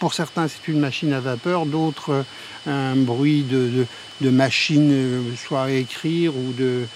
Pour 0.00 0.14
certains, 0.14 0.48
c'est 0.48 0.66
une 0.66 0.80
machine 0.80 1.12
à 1.12 1.20
vapeur, 1.20 1.66
d'autres, 1.66 2.24
un 2.66 2.96
bruit 2.96 3.42
de, 3.42 3.86
de, 4.20 4.30
machine, 4.30 5.22
soit 5.36 5.62
à 5.64 5.70
écrire 5.70 6.36
ou 6.36 6.52
de 6.52 6.86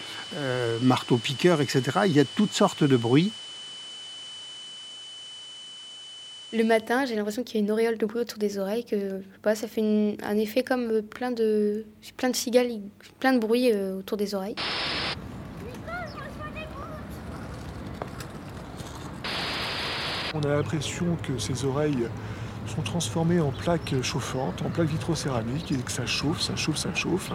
marteau-piqueur, 0.82 1.60
etc. 1.60 1.82
Il 2.06 2.12
y 2.12 2.20
a 2.20 2.24
toutes 2.24 2.52
sortes 2.52 2.82
de 2.82 2.96
bruits. 2.96 3.30
Le 6.54 6.62
matin, 6.62 7.04
j'ai 7.04 7.16
l'impression 7.16 7.42
qu'il 7.42 7.56
y 7.56 7.58
a 7.60 7.64
une 7.64 7.72
auréole 7.72 7.98
de 7.98 8.06
bruit 8.06 8.20
autour 8.20 8.38
des 8.38 8.58
oreilles, 8.58 8.84
que 8.84 9.20
ça 9.56 9.66
fait 9.66 10.16
un 10.22 10.36
effet 10.36 10.62
comme 10.62 11.02
plein 11.02 11.32
de, 11.32 11.84
plein 12.16 12.30
de 12.30 12.36
cigales, 12.36 12.80
plein 13.18 13.32
de 13.32 13.40
bruit 13.40 13.72
euh, 13.72 13.98
autour 13.98 14.16
des 14.16 14.36
oreilles. 14.36 14.54
On 20.32 20.40
a 20.42 20.48
l'impression 20.48 21.16
que 21.26 21.38
ces 21.38 21.64
oreilles 21.64 22.06
sont 22.66 22.82
transformées 22.82 23.40
en 23.40 23.50
plaques 23.50 23.94
chauffantes, 24.02 24.62
en 24.62 24.70
plaques 24.70 24.88
vitrocéramiques, 24.88 25.72
et 25.72 25.76
que 25.76 25.92
ça 25.92 26.06
chauffe, 26.06 26.40
ça 26.40 26.56
chauffe, 26.56 26.76
ça 26.76 26.94
chauffe. 26.94 27.30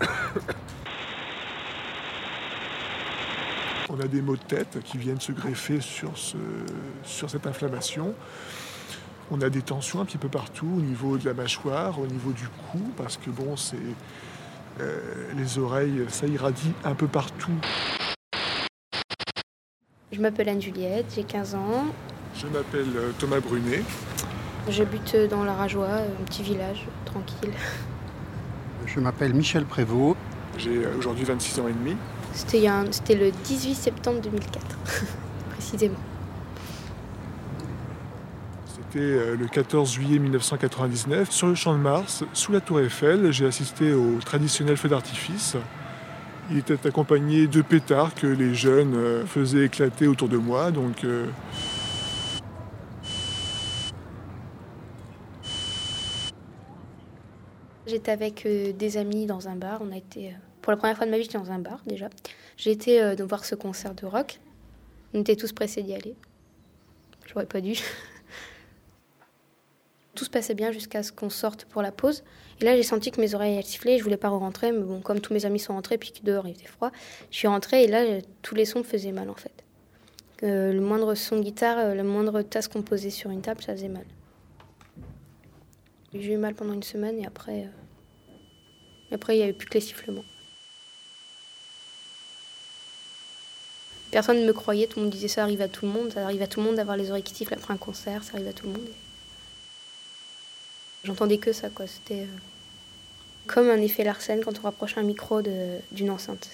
On 3.90 4.00
a 4.00 4.06
des 4.08 4.22
maux 4.22 4.36
de 4.36 4.42
tête 4.42 4.78
qui 4.84 4.98
viennent 4.98 5.20
se 5.20 5.32
greffer 5.32 5.80
sur, 5.80 6.16
ce, 6.16 6.36
sur 7.04 7.28
cette 7.28 7.46
inflammation. 7.46 8.14
On 9.30 9.40
a 9.40 9.48
des 9.50 9.62
tensions 9.62 10.00
un 10.00 10.04
petit 10.04 10.18
peu 10.18 10.28
partout 10.28 10.68
au 10.76 10.80
niveau 10.80 11.16
de 11.18 11.24
la 11.24 11.34
mâchoire, 11.34 11.98
au 11.98 12.06
niveau 12.06 12.32
du 12.32 12.48
cou, 12.70 12.80
parce 12.96 13.16
que 13.16 13.30
bon, 13.30 13.56
c'est 13.56 13.76
euh, 14.80 15.32
les 15.36 15.58
oreilles, 15.58 16.06
ça 16.08 16.26
irradie 16.26 16.72
un 16.84 16.94
peu 16.94 17.06
partout. 17.06 17.52
Je 20.12 20.20
m'appelle 20.20 20.50
Anne-Juliette, 20.50 21.06
j'ai 21.16 21.24
15 21.24 21.54
ans. 21.54 21.86
Je 22.34 22.46
m'appelle 22.46 22.86
euh, 22.96 23.12
Thomas 23.18 23.40
Brunet. 23.40 23.82
J'habite 24.68 25.16
dans 25.30 25.42
la 25.42 25.54
Rajoie, 25.54 25.88
un 25.88 26.24
petit 26.26 26.42
village 26.42 26.86
tranquille. 27.06 27.52
Je 28.86 29.00
m'appelle 29.00 29.32
Michel 29.32 29.64
Prévost. 29.64 30.18
J'ai 30.58 30.84
euh, 30.84 30.98
aujourd'hui 30.98 31.24
26 31.24 31.60
ans 31.60 31.68
et 31.68 31.72
demi. 31.72 31.96
C'était 32.34 33.14
le 33.14 33.30
18 33.30 33.74
septembre 33.74 34.20
2004, 34.20 34.76
précisément. 35.50 35.96
C'était 38.66 38.98
euh, 38.98 39.36
le 39.36 39.46
14 39.46 39.90
juillet 39.90 40.18
1999, 40.18 41.30
sur 41.30 41.46
le 41.46 41.54
champ 41.54 41.72
de 41.72 41.78
Mars, 41.78 42.24
sous 42.34 42.52
la 42.52 42.60
tour 42.60 42.80
Eiffel. 42.80 43.32
J'ai 43.32 43.46
assisté 43.46 43.94
au 43.94 44.18
traditionnel 44.22 44.76
feu 44.76 44.90
d'artifice. 44.90 45.56
Il 46.50 46.58
était 46.58 46.86
accompagné 46.86 47.46
de 47.46 47.62
pétards 47.62 48.14
que 48.14 48.26
les 48.26 48.54
jeunes 48.54 48.94
euh, 48.94 49.26
faisaient 49.26 49.64
éclater 49.64 50.06
autour 50.06 50.28
de 50.28 50.36
moi. 50.36 50.70
Donc, 50.70 51.04
euh, 51.04 51.26
J'étais 57.86 58.10
avec 58.10 58.46
des 58.46 58.96
amis 58.96 59.26
dans 59.26 59.48
un 59.48 59.56
bar. 59.56 59.80
On 59.82 59.92
a 59.92 59.96
été 59.96 60.34
pour 60.62 60.70
la 60.70 60.76
première 60.76 60.96
fois 60.96 61.06
de 61.06 61.10
ma 61.10 61.18
vie, 61.18 61.24
j'étais 61.24 61.38
dans 61.38 61.50
un 61.50 61.58
bar 61.58 61.80
déjà. 61.86 62.08
J'ai 62.56 62.70
été 62.70 63.02
euh, 63.02 63.16
voir 63.28 63.44
ce 63.44 63.56
concert 63.56 63.94
de 63.94 64.06
rock. 64.06 64.38
On 65.12 65.20
était 65.20 65.36
tous 65.36 65.52
pressés 65.52 65.82
d'y 65.82 65.92
aller. 65.92 66.14
J'aurais 67.26 67.46
pas 67.46 67.60
dû. 67.60 67.74
Tout 70.14 70.24
se 70.24 70.30
passait 70.30 70.54
bien 70.54 70.72
jusqu'à 70.72 71.02
ce 71.02 71.10
qu'on 71.10 71.30
sorte 71.30 71.64
pour 71.64 71.80
la 71.80 71.90
pause. 71.90 72.22
Et 72.60 72.64
là, 72.64 72.76
j'ai 72.76 72.82
senti 72.82 73.10
que 73.10 73.20
mes 73.20 73.34
oreilles 73.34 73.56
elles 73.56 73.64
sifflaient. 73.64 73.98
Je 73.98 74.04
voulais 74.04 74.16
pas 74.16 74.28
rentrer, 74.28 74.72
mais 74.72 74.80
bon, 74.82 75.00
comme 75.00 75.20
tous 75.20 75.32
mes 75.32 75.46
amis 75.46 75.58
sont 75.58 75.72
rentrés, 75.72 75.98
puis 75.98 76.12
que 76.12 76.22
dehors 76.22 76.46
il 76.46 76.54
faisait 76.54 76.66
froid, 76.66 76.90
je 77.30 77.36
suis 77.36 77.48
rentrée 77.48 77.84
et 77.84 77.86
là, 77.88 78.20
tous 78.42 78.54
les 78.54 78.64
sons 78.64 78.80
me 78.80 78.84
faisaient 78.84 79.12
mal 79.12 79.30
en 79.30 79.34
fait. 79.34 79.64
Euh, 80.42 80.72
le 80.72 80.80
moindre 80.80 81.14
son 81.14 81.40
guitare, 81.40 81.78
euh, 81.78 81.94
le 81.94 82.02
moindre 82.02 82.42
tasse 82.42 82.68
qu'on 82.68 82.82
posait 82.82 83.10
sur 83.10 83.30
une 83.30 83.42
table, 83.42 83.62
ça 83.62 83.74
faisait 83.74 83.88
mal. 83.88 84.04
J'ai 86.12 86.34
eu 86.34 86.36
mal 86.36 86.54
pendant 86.54 86.74
une 86.74 86.82
semaine 86.82 87.18
et 87.18 87.26
après, 87.26 87.68
après 89.12 89.34
il 89.34 89.38
n'y 89.38 89.44
avait 89.44 89.52
plus 89.52 89.68
que 89.68 89.74
les 89.74 89.80
sifflements. 89.80 90.24
Personne 94.10 94.42
ne 94.42 94.46
me 94.46 94.52
croyait, 94.52 94.88
tout 94.88 94.98
le 94.98 95.04
monde 95.04 95.12
disait 95.12 95.28
ça 95.28 95.42
arrive 95.42 95.62
à 95.62 95.68
tout 95.68 95.86
le 95.86 95.92
monde, 95.92 96.12
ça 96.12 96.24
arrive 96.24 96.42
à 96.42 96.46
tout 96.46 96.60
le 96.60 96.66
monde 96.66 96.76
d'avoir 96.76 96.98
les 96.98 97.10
oreilles 97.10 97.22
qui 97.22 97.34
sifflent 97.34 97.54
après 97.54 97.72
un 97.72 97.78
concert, 97.78 98.22
ça 98.24 98.34
arrive 98.34 98.48
à 98.48 98.52
tout 98.52 98.66
le 98.66 98.72
monde. 98.72 98.88
J'entendais 101.04 101.38
que 101.38 101.52
ça, 101.52 101.68
quoi. 101.68 101.86
C'était 101.86 102.22
euh, 102.22 102.38
comme 103.46 103.68
un 103.68 103.80
effet 103.80 104.04
Larsen 104.04 104.40
quand 104.44 104.58
on 104.60 104.62
rapproche 104.62 104.96
un 104.96 105.02
micro 105.02 105.42
d'une 105.42 106.10
enceinte. 106.10 106.48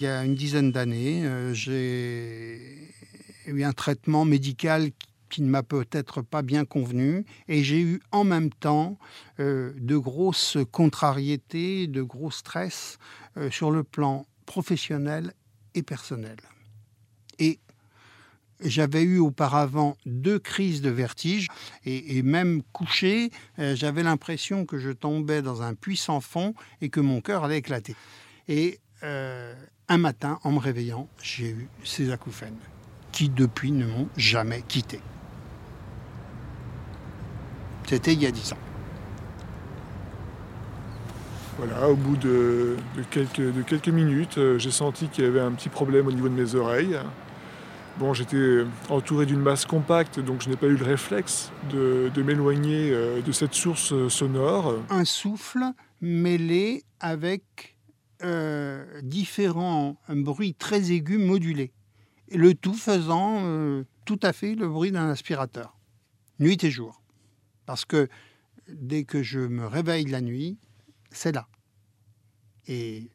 Il 0.00 0.04
y 0.04 0.06
a 0.06 0.24
une 0.24 0.34
dizaine 0.34 0.70
d'années, 0.70 1.24
euh, 1.24 1.54
j'ai 1.54 2.92
eu 3.46 3.62
un 3.62 3.72
traitement 3.72 4.24
médical 4.24 4.90
qui 5.30 5.42
ne 5.42 5.48
m'a 5.48 5.62
peut-être 5.62 6.22
pas 6.22 6.42
bien 6.42 6.64
convenu. 6.64 7.24
Et 7.48 7.64
j'ai 7.64 7.80
eu 7.80 8.00
en 8.12 8.22
même 8.22 8.50
temps 8.50 8.98
euh, 9.40 9.72
de 9.76 9.96
grosses 9.96 10.58
contrariétés, 10.70 11.88
de 11.88 12.02
gros 12.02 12.30
stress 12.30 12.98
sur 13.50 13.72
le 13.72 13.82
plan 13.82 14.26
professionnel 14.46 15.32
et 15.74 15.82
personnel. 15.82 16.36
Et 17.38 17.58
j'avais 18.60 19.02
eu 19.02 19.18
auparavant 19.18 19.96
deux 20.06 20.38
crises 20.38 20.80
de 20.80 20.90
vertige 20.90 21.48
et, 21.84 22.22
même 22.22 22.62
couché, 22.72 23.30
euh, 23.58 23.74
j'avais 23.74 24.02
l'impression 24.02 24.64
que 24.64 24.78
je 24.78 24.90
tombais 24.90 25.42
dans 25.42 25.62
un 25.62 25.74
puissant 25.74 26.20
fond 26.20 26.54
et 26.80 26.88
que 26.88 27.00
mon 27.00 27.20
cœur 27.20 27.44
allait 27.44 27.58
éclater. 27.58 27.96
Et 28.48 28.80
un 29.88 29.98
matin, 29.98 30.38
en 30.44 30.52
me 30.52 30.58
réveillant, 30.58 31.08
j'ai 31.22 31.50
eu 31.50 31.68
ces 31.84 32.10
acouphènes 32.10 32.56
qui 33.12 33.28
depuis 33.28 33.70
ne 33.70 33.86
m'ont 33.86 34.08
jamais 34.16 34.62
quitté. 34.66 35.00
C'était 37.86 38.14
il 38.14 38.22
y 38.22 38.26
a 38.26 38.30
dix 38.30 38.52
ans. 38.52 38.58
Voilà, 41.58 41.88
au 41.88 41.94
bout 41.94 42.16
de, 42.16 42.76
quelques, 43.10 43.88
minutes, 43.88 44.38
euh, 44.38 44.58
j'ai 44.58 44.72
senti 44.72 45.06
qu'il 45.08 45.24
y 45.24 45.26
avait 45.28 45.40
un 45.40 45.52
petit 45.52 45.68
problème 45.68 46.08
au 46.08 46.12
niveau 46.12 46.28
de 46.28 46.34
mes 46.34 46.56
oreilles. 46.56 46.98
Bon, 47.98 48.12
j'étais 48.12 48.64
entouré 48.88 49.24
d'une 49.24 49.40
masse 49.40 49.66
compacte, 49.66 50.18
donc 50.18 50.42
je 50.42 50.50
n'ai 50.50 50.56
pas 50.56 50.66
eu 50.66 50.76
le 50.76 50.84
réflexe 50.84 51.52
de, 51.70 52.10
m'éloigner 52.22 52.90
euh, 52.90 53.22
de 53.22 53.30
cette 53.30 53.54
source 53.54 53.92
euh, 53.92 54.08
sonore. 54.08 54.74
Un 54.90 55.04
souffle 55.04 55.64
mêlé 56.00 56.82
avec 57.00 57.70
différents 59.02 59.98
bruits 60.08 60.54
très 60.54 60.92
aigus 60.92 61.18
modulés. 61.18 61.72
Le 62.32 62.54
tout 62.54 62.72
faisant 62.72 63.84
tout 64.06 64.18
à 64.22 64.32
fait 64.32 64.54
le 64.54 64.66
bruit 64.66 64.90
d'un 64.92 65.10
aspirateur, 65.10 65.76
nuit 66.40 66.62
et 66.64 66.70
jour. 66.70 67.02
Parce 67.66 67.84
que 67.84 68.08
dès 68.68 69.04
que 69.04 69.22
je 69.22 69.40
me 69.40 69.66
réveille 69.66 70.06
la 70.06 70.22
nuit, 70.22 70.56
c'est 71.10 71.32
là. 71.32 71.48
Et 72.66 73.10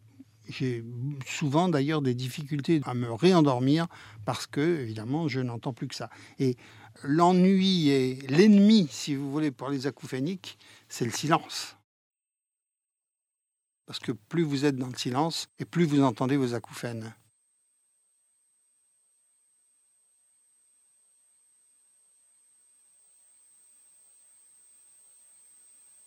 j'ai 0.49 0.83
souvent 1.25 1.69
d'ailleurs 1.69 2.01
des 2.01 2.15
difficultés 2.15 2.81
à 2.85 2.93
me 2.93 3.11
réendormir 3.11 3.87
parce 4.25 4.47
que, 4.47 4.81
évidemment, 4.81 5.27
je 5.27 5.39
n'entends 5.39 5.73
plus 5.73 5.87
que 5.87 5.95
ça. 5.95 6.09
Et 6.39 6.57
l'ennui 7.03 7.89
et 7.89 8.15
l'ennemi, 8.27 8.88
si 8.91 9.15
vous 9.15 9.31
voulez, 9.31 9.51
pour 9.51 9.69
les 9.69 9.88
acouphéniques, 9.88 10.57
c'est 10.89 11.05
le 11.05 11.11
silence. 11.11 11.77
Parce 13.85 13.99
que 13.99 14.11
plus 14.11 14.43
vous 14.43 14.65
êtes 14.65 14.75
dans 14.77 14.88
le 14.88 14.95
silence, 14.95 15.47
et 15.59 15.65
plus 15.65 15.85
vous 15.85 16.01
entendez 16.03 16.38
vos 16.38 16.53
acouphènes. 16.53 17.13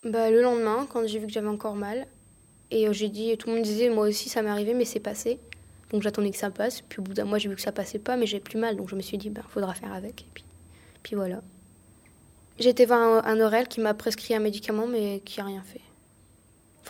bah, 0.04 0.30
Le 0.30 0.42
lendemain, 0.42 0.86
quand 0.86 1.06
j'ai 1.06 1.18
vu 1.18 1.26
que 1.26 1.32
j'avais 1.32 1.48
encore 1.48 1.74
mal, 1.76 2.06
et 2.72 2.88
euh, 2.88 2.92
j'ai 2.92 3.10
dit, 3.10 3.36
tout 3.36 3.48
le 3.48 3.56
monde 3.56 3.64
disait, 3.64 3.90
moi 3.90 4.08
aussi 4.08 4.28
ça 4.28 4.42
m'est 4.42 4.50
arrivé, 4.50 4.72
mais 4.74 4.86
c'est 4.86 4.98
passé. 4.98 5.38
Donc 5.92 6.02
j'attendais 6.02 6.30
que 6.30 6.38
ça 6.38 6.50
passe. 6.50 6.80
Puis 6.80 7.00
au 7.00 7.02
bout 7.02 7.12
d'un 7.12 7.26
mois, 7.26 7.38
j'ai 7.38 7.50
vu 7.50 7.54
que 7.54 7.60
ça 7.60 7.70
passait 7.70 7.98
pas, 7.98 8.16
mais 8.16 8.26
j'ai 8.26 8.40
plus 8.40 8.58
mal. 8.58 8.76
Donc 8.76 8.88
je 8.88 8.96
me 8.96 9.02
suis 9.02 9.18
dit, 9.18 9.28
ben, 9.28 9.42
faudra 9.48 9.74
faire 9.74 9.92
avec. 9.92 10.22
Et 10.22 10.26
puis, 10.32 10.44
puis 11.02 11.14
voilà. 11.14 11.42
Été 12.58 12.86
voir 12.86 13.24
un, 13.26 13.42
un 13.42 13.64
qui 13.64 13.80
m'a 13.80 13.92
prescrit 13.92 14.34
un 14.34 14.38
médicament, 14.38 14.86
mais 14.86 15.20
qui 15.24 15.40
a 15.40 15.44
rien 15.44 15.62
fait. 15.62 15.80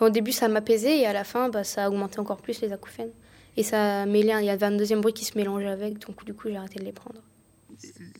Au 0.00 0.10
début, 0.10 0.32
ça 0.32 0.48
m'apaisait, 0.48 0.98
et 0.98 1.06
à 1.06 1.12
la 1.12 1.24
fin, 1.24 1.48
bah, 1.48 1.64
ça 1.64 1.84
a 1.84 1.88
augmenté 1.88 2.18
encore 2.18 2.42
plus 2.42 2.60
les 2.60 2.72
acouphènes. 2.72 3.12
Et 3.56 3.62
ça 3.62 4.04
mêlait, 4.06 4.34
il 4.40 4.46
y 4.46 4.50
avait 4.50 4.66
un 4.66 4.76
deuxième 4.76 5.00
bruit 5.00 5.12
qui 5.12 5.24
se 5.24 5.38
mélangeait 5.38 5.68
avec, 5.68 5.98
donc 5.98 6.24
du 6.24 6.34
coup, 6.34 6.48
j'ai 6.48 6.56
arrêté 6.56 6.80
de 6.80 6.84
les 6.84 6.92
prendre 6.92 7.20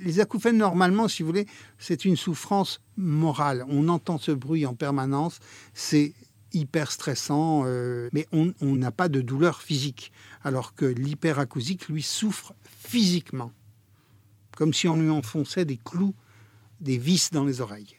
les 0.01 0.21
acouphènes, 0.21 0.57
normalement, 0.57 1.09
si 1.09 1.23
vous 1.23 1.29
voulez, 1.29 1.47
c'est 1.79 2.05
une 2.05 2.17
souffrance 2.17 2.81
morale. 2.97 3.65
On 3.69 3.89
entend 3.89 4.19
ce 4.19 4.33
bruit 4.33 4.67
en 4.67 4.75
permanence, 4.75 5.39
c'est 5.75 6.15
hyper 6.55 6.91
stressant, 6.91 7.63
euh, 7.67 8.09
mais 8.13 8.27
on 8.33 8.53
n'a 8.61 8.91
pas 8.91 9.09
de 9.09 9.21
douleur 9.21 9.61
physique. 9.61 10.13
Alors 10.43 10.75
que 10.75 10.85
l'hyperacousique, 10.85 11.89
lui, 11.89 12.03
souffre 12.03 12.55
physiquement, 12.65 13.53
comme 14.57 14.73
si 14.73 14.89
on 14.89 14.97
lui 14.97 15.11
enfonçait 15.11 15.65
des 15.65 15.79
clous, 15.79 16.15
des 16.81 16.99
vis 16.99 17.31
dans 17.33 17.45
les 17.45 17.61
oreilles. 17.61 17.97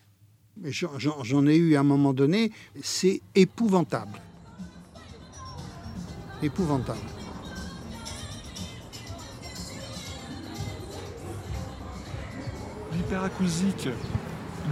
J'en 0.66 1.48
ai 1.48 1.56
eu 1.56 1.76
à 1.76 1.80
un 1.80 1.84
moment 1.84 2.14
donné, 2.14 2.52
c'est 2.82 3.22
épouvantable. 3.34 4.22
épouvantable. 6.44 7.00
L'hyperacousique 12.94 13.90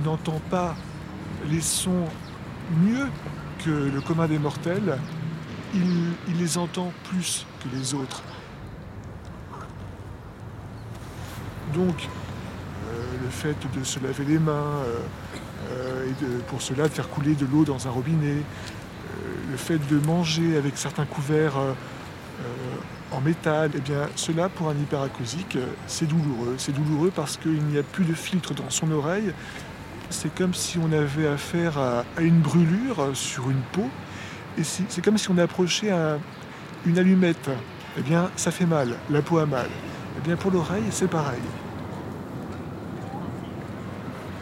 n'entend 0.03 0.39
pas 0.49 0.75
les 1.49 1.61
sons 1.61 2.07
mieux 2.83 3.07
le 3.67 4.01
commun 4.01 4.27
des 4.27 4.39
mortels, 4.39 4.97
il, 5.73 6.37
les 6.39 6.57
entend 6.57 6.91
plus 7.05 7.45
que 7.61 7.75
les 7.75 7.93
autres. 7.93 8.23
Donc, 11.73 12.07
euh, 12.89 13.03
le 13.23 13.29
fait 13.29 13.55
de 13.77 13.83
se 13.83 13.99
laver 13.99 14.25
les 14.25 14.39
mains, 14.39 14.53
euh, 14.53 14.99
euh, 15.71 16.09
et 16.09 16.41
pour 16.47 16.61
cela 16.61 16.83
de 16.83 16.93
faire 16.93 17.09
couler 17.09 17.35
de 17.35 17.45
l'eau 17.45 17.63
dans 17.63 17.87
un 17.87 17.91
robinet, 17.91 18.43
le 19.49 19.57
fait 19.57 19.79
de 19.89 20.05
manger 20.05 20.57
avec 20.57 20.77
certains 20.77 21.05
couverts 21.05 21.57
en 23.11 23.19
métal, 23.19 23.71
eh 23.75 23.79
bien 23.79 24.07
cela 24.15 24.47
pour 24.47 24.69
un 24.69 24.73
hyperacousique, 24.73 25.57
c'est 25.87 26.07
douloureux. 26.07 26.55
C'est 26.57 26.71
douloureux 26.71 27.11
parce 27.13 27.35
qu'il 27.35 27.61
n'y 27.65 27.77
a 27.77 27.83
plus 27.83 28.05
de 28.05 28.13
filtre 28.13 28.53
dans 28.53 28.69
son 28.69 28.89
oreille. 28.91 29.33
C'est 30.11 30.33
comme 30.35 30.53
si 30.53 30.77
on 30.77 30.91
avait 30.91 31.27
affaire 31.27 31.79
à, 31.79 32.03
une 32.19 32.41
brûlure 32.41 33.11
sur 33.13 33.49
une 33.49 33.61
peau. 33.71 33.89
Et 34.57 34.63
c'est 34.63 35.01
comme 35.03 35.17
si 35.17 35.31
on 35.31 35.37
approchait 35.37 35.91
une 36.85 36.99
allumette. 36.99 37.49
Eh 37.97 38.01
bien, 38.01 38.29
ça 38.35 38.51
fait 38.51 38.65
mal, 38.65 38.95
la 39.09 39.21
peau 39.21 39.37
a 39.37 39.45
mal. 39.45 39.69
Eh 40.17 40.21
bien, 40.21 40.35
pour 40.35 40.51
l'oreille, 40.51 40.83
c'est 40.91 41.09
pareil. 41.09 41.41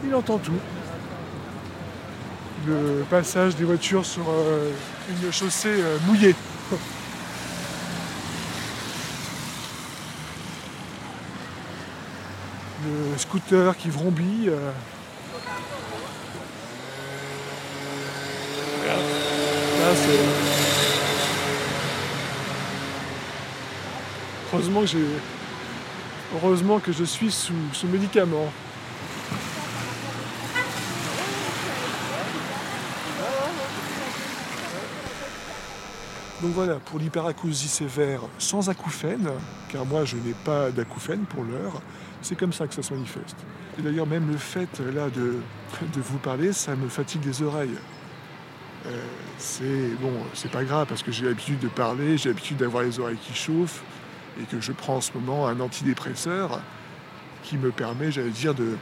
Il 0.06 0.14
entend 0.16 0.38
tout. 0.40 0.52
Le 2.68 3.06
passage 3.10 3.56
des 3.56 3.64
voitures 3.64 4.06
sur 4.06 4.30
euh, 4.30 4.72
une 5.10 5.32
chaussée 5.32 5.70
euh, 5.70 5.98
mouillée. 6.06 6.36
Le 12.86 13.18
scooter 13.18 13.78
qui 13.78 13.90
vrombit. 13.90 14.50
Euh. 14.50 14.72
Heureusement 24.52 24.82
que 24.82 24.88
j'ai. 24.88 25.06
Heureusement 26.36 26.80
que 26.80 26.92
je 26.92 27.04
suis 27.04 27.32
sous, 27.32 27.54
sous 27.74 27.88
médicament. 27.88 28.52
Donc 36.42 36.52
voilà, 36.52 36.76
pour 36.76 37.00
l'hyperacousie 37.00 37.68
sévère 37.68 38.22
sans 38.38 38.70
acouphène, 38.70 39.30
car 39.70 39.86
moi 39.86 40.06
je 40.06 40.16
n'ai 40.16 40.34
pas 40.46 40.72
d'acouphène 40.72 41.26
pour 41.26 41.44
l'heure, 41.44 41.82
c'est 42.22 42.36
comme 42.38 42.54
ça 42.54 42.66
que 42.66 42.74
ça 42.74 42.82
se 42.82 42.94
manifeste. 42.94 43.36
Et 43.78 43.82
d'ailleurs 43.82 44.08
même 44.08 44.32
le 44.32 44.38
fait 44.38 44.80
là 44.94 45.10
de, 45.10 45.42
de 45.82 46.02
vous 46.02 46.18
parler, 46.18 46.54
ça 46.54 46.76
me 46.76 46.88
fatigue 46.88 47.26
les 47.26 47.42
oreilles. 47.42 47.78
Euh, 48.86 48.92
c'est 49.38 49.90
bon, 50.02 50.14
c'est 50.34 50.52
pas 50.52 50.64
grave 50.64 50.88
parce 50.88 51.04
que 51.04 51.12
j'ai 51.12 51.26
l'habitude 51.26 51.60
de 51.60 51.68
parler, 51.68 52.18
j'ai 52.18 52.30
l'habitude 52.30 52.58
d'avoir 52.58 52.84
les 52.84 53.00
oreilles 53.00 53.18
qui 53.18 53.34
chauffent 53.34 53.84
et 54.42 54.46
que 54.46 54.62
je 54.62 54.72
prends 54.72 54.96
en 54.98 55.02
ce 55.02 55.12
moment 55.14 55.48
un 55.48 55.60
antidépresseur 55.60 56.62
qui 57.44 57.58
me 57.58 57.72
permet, 57.72 58.12
j'allais 58.12 58.30
dire, 58.30 58.54
de, 58.54 58.78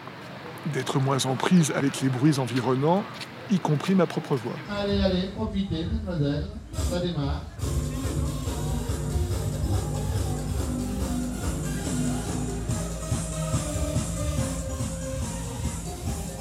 d'être 0.73 0.99
moins 0.99 1.25
en 1.25 1.35
prise 1.35 1.71
avec 1.75 2.01
les 2.01 2.09
bruits 2.09 2.37
environnants, 2.37 3.03
y 3.49 3.59
compris 3.59 3.95
ma 3.95 4.05
propre 4.05 4.35
voix. 4.35 4.53
Allez, 4.69 5.01
allez, 5.01 5.29
profitez, 5.35 5.85
mademoiselle, 5.85 6.47
ça 6.73 6.99
démarre. 6.99 7.41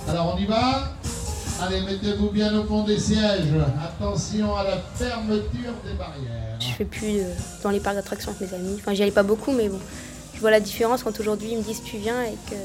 Alors 0.09 0.35
on 0.37 0.39
y 0.39 0.47
va? 0.47 0.96
Allez, 1.59 1.81
mettez-vous 1.81 2.31
bien 2.31 2.59
au 2.59 2.65
fond 2.65 2.85
des 2.85 2.99
sièges. 2.99 3.55
Attention 3.83 4.55
à 4.55 4.65
la 4.65 4.79
fermeture 4.95 5.73
des 5.85 5.95
barrières. 5.97 6.57
Je 6.61 6.67
fais 6.67 6.85
plus 6.85 7.21
euh, 7.21 7.33
dans 7.63 7.71
les 7.71 7.81
parcs 7.81 7.97
d'attractions 7.97 8.31
avec 8.33 8.51
mes 8.51 8.57
amis. 8.57 8.75
Enfin, 8.75 8.93
j'y 8.93 9.03
allais 9.03 9.11
pas 9.11 9.23
beaucoup, 9.23 9.53
mais 9.53 9.69
bon. 9.69 9.79
Je 10.35 10.41
vois 10.41 10.51
la 10.51 10.61
différence 10.61 11.03
quand 11.03 11.19
aujourd'hui 11.19 11.53
ils 11.53 11.59
me 11.59 11.63
disent 11.63 11.83
tu 11.83 11.97
viens 11.97 12.23
et 12.25 12.37
que. 12.51 12.57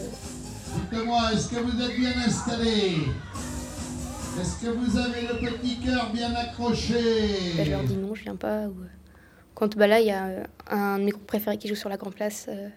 Dites-moi, 0.91 1.31
est-ce 1.33 1.49
que 1.49 1.59
vous 1.59 1.81
êtes 1.81 1.97
bien 1.97 2.11
installé? 2.25 2.97
Est-ce 4.41 4.65
que 4.65 4.71
vous 4.71 4.97
avez 4.97 5.21
le 5.21 5.57
petit 5.57 5.79
cœur 5.79 6.11
bien 6.11 6.33
accroché? 6.35 7.53
Ben, 7.55 7.65
Je 7.65 7.71
leur 7.71 7.83
dis 7.83 7.95
non, 7.95 8.13
je 8.13 8.23
viens 8.23 8.35
pas. 8.35 8.67
Ou... 8.67 8.75
Quand 9.55 9.77
bah, 9.77 9.87
là, 9.87 10.01
il 10.01 10.07
y 10.07 10.11
a 10.11 10.25
euh, 10.25 10.44
un 10.69 10.99
de 10.99 11.03
mes 11.05 11.11
groupes 11.11 11.27
préférés 11.27 11.57
qui 11.57 11.69
joue 11.69 11.75
sur 11.75 11.89
la 11.89 11.95
Grand 11.95 12.11
Place 12.11 12.47
euh, 12.49 12.67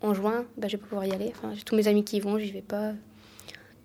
en 0.00 0.14
juin, 0.14 0.46
bah, 0.56 0.68
je 0.68 0.76
vais 0.76 0.82
pas 0.82 0.86
pouvoir 0.86 1.04
y 1.04 1.12
aller. 1.12 1.32
Enfin, 1.36 1.52
j'ai 1.54 1.64
tous 1.64 1.76
mes 1.76 1.86
amis 1.86 2.02
qui 2.02 2.16
y 2.16 2.20
vont, 2.20 2.38
j'y 2.38 2.50
vais 2.50 2.62
pas. 2.62 2.92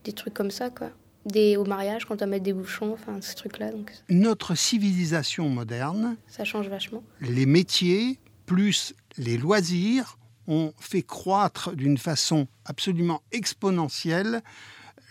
Des 0.05 0.13
trucs 0.13 0.33
comme 0.33 0.51
ça, 0.51 0.69
quoi 0.69 0.91
des, 1.31 1.57
au 1.57 1.65
mariage 1.65 2.05
quand 2.05 2.21
on 2.21 2.27
met 2.27 2.39
des 2.39 2.53
bouchons, 2.53 2.93
enfin 2.93 3.19
ce 3.21 3.35
truc-là. 3.35 3.71
Donc... 3.71 3.91
Notre 4.09 4.55
civilisation 4.55 5.49
moderne, 5.49 6.17
ça 6.27 6.43
change 6.43 6.67
vachement. 6.67 7.03
Les 7.21 7.45
métiers 7.45 8.19
plus 8.45 8.93
les 9.17 9.37
loisirs 9.37 10.17
ont 10.47 10.73
fait 10.79 11.03
croître 11.03 11.75
d'une 11.75 11.97
façon 11.97 12.47
absolument 12.65 13.21
exponentielle 13.31 14.41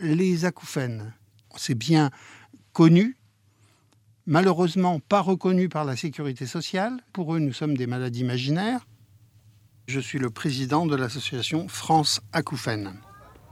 les 0.00 0.44
acouphènes. 0.44 1.12
C'est 1.56 1.76
bien 1.76 2.10
connu, 2.72 3.16
malheureusement 4.26 5.00
pas 5.00 5.20
reconnu 5.20 5.68
par 5.68 5.84
la 5.84 5.96
sécurité 5.96 6.46
sociale. 6.46 7.00
Pour 7.12 7.34
eux, 7.34 7.38
nous 7.38 7.52
sommes 7.52 7.76
des 7.76 7.86
malades 7.86 8.16
imaginaires. 8.16 8.86
Je 9.86 10.00
suis 10.00 10.18
le 10.18 10.30
président 10.30 10.86
de 10.86 10.96
l'association 10.96 11.68
France 11.68 12.20
Acouphènes. 12.32 13.00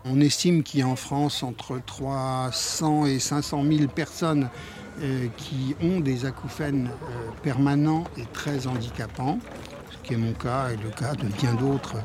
On 0.08 0.20
estime 0.20 0.62
qu'il 0.62 0.80
y 0.80 0.82
a 0.84 0.86
en 0.86 0.94
France 0.94 1.42
entre 1.42 1.80
300 1.84 3.06
et 3.06 3.18
500 3.18 3.64
000 3.64 3.88
personnes 3.88 4.48
euh, 5.02 5.26
qui 5.36 5.74
ont 5.82 5.98
des 5.98 6.26
acouphènes 6.26 6.90
euh, 6.90 7.30
permanents 7.42 8.04
et 8.16 8.24
très 8.32 8.68
handicapants, 8.68 9.40
ce 9.90 10.06
qui 10.06 10.14
est 10.14 10.16
mon 10.16 10.32
cas 10.32 10.70
et 10.70 10.76
le 10.76 10.90
cas 10.90 11.14
de 11.14 11.26
bien 11.26 11.54
d'autres 11.54 11.96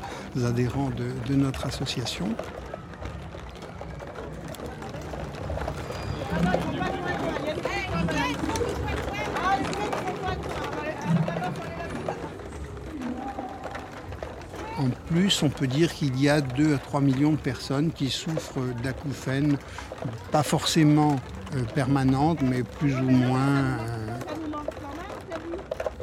adhérents 0.44 0.90
de 1.28 1.34
notre 1.36 1.66
association. 1.66 2.34
On 15.42 15.48
peut 15.48 15.66
dire 15.66 15.92
qu'il 15.92 16.20
y 16.20 16.28
a 16.28 16.40
2 16.40 16.74
à 16.74 16.78
3 16.78 17.00
millions 17.00 17.32
de 17.32 17.36
personnes 17.36 17.92
qui 17.92 18.10
souffrent 18.10 18.60
d'acouphènes, 18.82 19.56
pas 20.32 20.42
forcément 20.42 21.16
euh, 21.54 21.62
permanentes, 21.74 22.42
mais 22.42 22.62
plus 22.62 22.94
ou 22.96 23.10
moins 23.10 23.38
euh, 23.38 24.18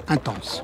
intenses. 0.07 0.63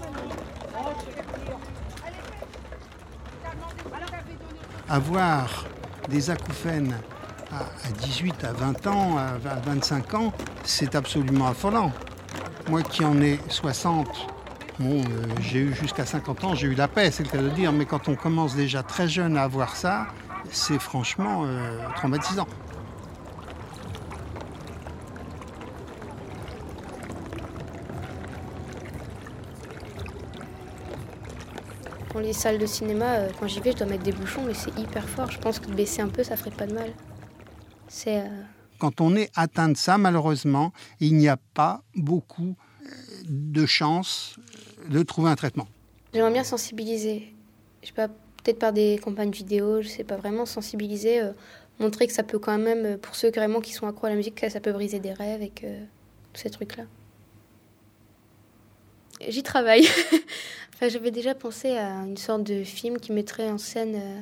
Avoir 4.87 5.65
des 6.09 6.29
acouphènes 6.29 6.95
à 7.51 7.91
18, 8.03 8.43
à 8.43 8.53
20 8.53 8.87
ans, 8.87 9.17
à 9.17 9.37
25 9.65 10.13
ans, 10.13 10.33
c'est 10.63 10.95
absolument 10.95 11.47
affolant. 11.47 11.91
Moi 12.69 12.83
qui 12.83 13.03
en 13.03 13.19
ai 13.21 13.39
60, 13.49 14.34
Bon, 14.77 14.99
euh, 14.99 15.03
j'ai 15.39 15.59
eu 15.59 15.73
jusqu'à 15.73 16.05
50 16.05 16.43
ans, 16.43 16.53
j'ai 16.53 16.67
eu 16.67 16.75
la 16.75 16.89
paix, 16.89 17.09
c'est 17.09 17.23
le 17.23 17.29
cas 17.29 17.41
de 17.41 17.47
dire, 17.49 17.71
mais 17.71 17.85
quand 17.85 18.09
on 18.09 18.15
commence 18.15 18.55
déjà 18.55 18.83
très 18.83 19.07
jeune 19.07 19.37
à 19.37 19.43
avoir 19.43 19.77
ça, 19.77 20.07
c'est 20.51 20.79
franchement 20.79 21.43
euh, 21.45 21.79
traumatisant. 21.95 22.45
Dans 32.13 32.19
les 32.19 32.33
salles 32.33 32.57
de 32.57 32.65
cinéma, 32.65 33.05
euh, 33.13 33.29
quand 33.39 33.47
j'y 33.47 33.61
vais, 33.61 33.71
je 33.71 33.77
dois 33.77 33.87
mettre 33.87 34.03
des 34.03 34.11
bouchons, 34.11 34.43
mais 34.45 34.53
c'est 34.53 34.77
hyper 34.77 35.07
fort. 35.07 35.31
Je 35.31 35.39
pense 35.39 35.59
que 35.59 35.67
de 35.67 35.73
baisser 35.73 36.01
un 36.01 36.09
peu, 36.09 36.23
ça 36.23 36.35
ferait 36.35 36.51
pas 36.51 36.67
de 36.67 36.73
mal. 36.73 36.91
C'est. 37.87 38.23
Quand 38.79 38.99
on 38.99 39.15
est 39.15 39.31
atteint 39.35 39.69
de 39.69 39.77
ça, 39.77 39.97
malheureusement, 39.97 40.73
il 40.99 41.15
n'y 41.15 41.29
a 41.29 41.37
pas 41.53 41.81
beaucoup 41.95 42.57
de 43.29 43.65
chances 43.65 44.37
de 44.89 45.03
trouver 45.03 45.29
un 45.29 45.35
traitement. 45.35 45.67
J'aimerais 46.13 46.31
bien 46.31 46.43
sensibiliser. 46.43 47.33
Je 47.81 47.87
sais 47.87 47.93
pas, 47.93 48.07
peut-être 48.07 48.59
par 48.59 48.73
des 48.73 48.99
campagnes 49.03 49.31
vidéo, 49.31 49.81
je 49.81 49.87
sais 49.87 50.03
pas 50.03 50.17
vraiment 50.17 50.45
sensibiliser, 50.45 51.21
euh, 51.21 51.31
montrer 51.79 52.07
que 52.07 52.13
ça 52.13 52.23
peut 52.23 52.39
quand 52.39 52.57
même, 52.57 52.85
euh, 52.85 52.97
pour 52.97 53.15
ceux 53.15 53.31
vraiment 53.31 53.59
qui 53.59 53.73
sont 53.73 53.87
accros 53.87 54.07
à 54.07 54.09
la 54.09 54.15
musique, 54.15 54.35
que 54.35 54.49
ça 54.49 54.59
peut 54.59 54.71
briser 54.71 54.99
des 54.99 55.13
rêves 55.13 55.41
et 55.41 55.49
que 55.49 55.67
tous 56.33 56.41
ces 56.41 56.49
trucs-là. 56.49 56.85
J'y 59.27 59.43
travaille. 59.43 59.87
enfin, 60.73 60.89
j'avais 60.89 61.11
déjà 61.11 61.35
pensé 61.35 61.71
à 61.71 61.89
une 62.03 62.17
sorte 62.17 62.43
de 62.43 62.63
film 62.63 62.97
qui 62.97 63.11
mettrait 63.11 63.49
en 63.49 63.57
scène 63.57 63.95
euh, 63.95 64.21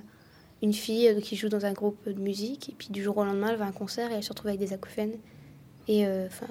une 0.62 0.74
fille 0.74 1.22
qui 1.22 1.36
joue 1.36 1.50
dans 1.50 1.66
un 1.66 1.74
groupe 1.74 2.08
de 2.08 2.20
musique 2.20 2.70
et 2.70 2.76
puis 2.78 2.88
du 2.90 3.04
jour 3.04 3.18
au 3.18 3.26
lendemain, 3.26 3.50
elle 3.52 3.58
va 3.58 3.66
à 3.66 3.68
un 3.68 3.72
concert 3.72 4.12
et 4.12 4.16
elle 4.16 4.24
se 4.24 4.30
retrouve 4.30 4.50
avec 4.50 4.60
des 4.60 4.74
acouphènes. 4.74 5.18
Et 5.88 6.08
enfin, 6.08 6.48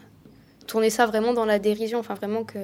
tourner 0.66 0.90
ça 0.90 1.06
vraiment 1.06 1.32
dans 1.32 1.46
la 1.46 1.58
dérision, 1.58 1.98
enfin 1.98 2.12
vraiment 2.12 2.44
que 2.44 2.58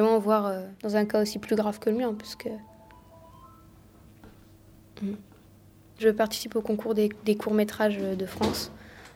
vraiment 0.00 0.18
voir 0.18 0.52
dans 0.82 0.96
un 0.96 1.04
cas 1.04 1.22
aussi 1.22 1.38
plus 1.38 1.56
grave 1.56 1.78
que 1.78 1.90
le 1.90 1.96
mien, 1.96 2.14
parce 2.14 2.36
que. 2.36 2.48
Mm. 5.02 5.14
Je 5.98 6.10
participe 6.10 6.56
au 6.56 6.60
concours 6.60 6.94
des, 6.94 7.08
courts-métrages 7.36 7.96
de 7.96 8.26
France. 8.26 8.70